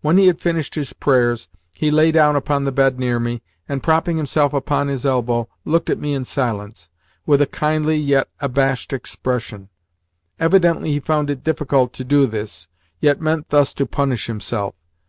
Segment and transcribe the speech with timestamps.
[0.00, 3.84] When he had finished his prayers, he lay down upon the bed near me, and,
[3.84, 6.90] propping himself upon his elbow, looked at me in silence,
[7.24, 9.68] with a kindly, yet abashed, expression.
[10.40, 12.66] Evidently he found it difficult to do this,
[12.98, 14.74] yet meant thus to punish himself.